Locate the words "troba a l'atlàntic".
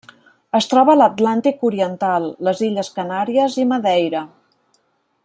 0.71-1.61